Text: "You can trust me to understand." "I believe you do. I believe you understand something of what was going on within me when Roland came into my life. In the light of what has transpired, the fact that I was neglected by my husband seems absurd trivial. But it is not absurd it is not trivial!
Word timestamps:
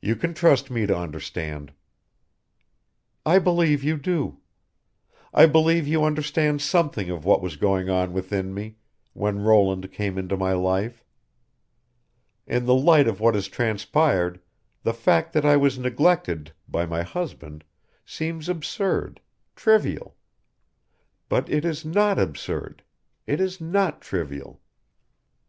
"You 0.00 0.14
can 0.14 0.32
trust 0.32 0.70
me 0.70 0.86
to 0.86 0.96
understand." 0.96 1.72
"I 3.26 3.40
believe 3.40 3.82
you 3.82 3.96
do. 3.98 4.38
I 5.34 5.46
believe 5.46 5.88
you 5.88 6.04
understand 6.04 6.62
something 6.62 7.10
of 7.10 7.24
what 7.24 7.42
was 7.42 7.56
going 7.56 7.90
on 7.90 8.12
within 8.12 8.54
me 8.54 8.76
when 9.12 9.40
Roland 9.42 9.90
came 9.90 10.18
into 10.18 10.36
my 10.36 10.52
life. 10.52 11.04
In 12.46 12.64
the 12.64 12.76
light 12.76 13.08
of 13.08 13.18
what 13.18 13.34
has 13.34 13.48
transpired, 13.48 14.38
the 14.84 14.94
fact 14.94 15.32
that 15.32 15.44
I 15.44 15.56
was 15.56 15.80
neglected 15.80 16.52
by 16.68 16.86
my 16.86 17.02
husband 17.02 17.64
seems 18.04 18.48
absurd 18.48 19.20
trivial. 19.56 20.16
But 21.28 21.48
it 21.48 21.64
is 21.64 21.84
not 21.84 22.20
absurd 22.20 22.84
it 23.26 23.40
is 23.40 23.60
not 23.60 24.00
trivial! 24.00 24.60